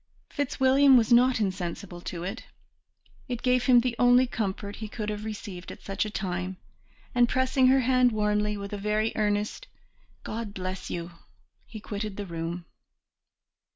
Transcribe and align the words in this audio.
Fitzwilliam 0.31 0.97
was 0.97 1.13
not 1.13 1.39
insensible 1.39 2.01
to 2.01 2.23
it. 2.23 2.45
It 3.27 3.43
gave 3.43 3.65
him 3.65 3.81
the 3.81 3.95
only 3.99 4.25
comfort 4.25 4.77
he 4.77 4.87
could 4.89 5.09
have 5.09 5.25
received 5.25 5.71
at 5.71 5.83
such 5.83 6.05
a 6.05 6.09
time; 6.09 6.57
and 7.13 7.29
pressing 7.29 7.67
her 7.67 7.81
hand 7.81 8.11
warmly, 8.11 8.57
with 8.57 8.73
a 8.73 8.79
very 8.79 9.11
earnest 9.15 9.67
"God 10.23 10.55
bless 10.55 10.89
you!" 10.89 11.11
he 11.67 11.79
quitted 11.79 12.17
the 12.17 12.25
room. 12.25 12.65